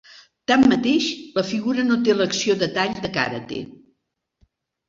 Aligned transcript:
Tanmateix, 0.51 1.09
la 1.35 1.43
figura 1.49 1.85
no 1.91 1.97
té 2.07 2.15
l'acció 2.17 2.57
de 2.65 2.71
tall 2.79 2.97
de 3.05 3.15
karate. 3.19 3.61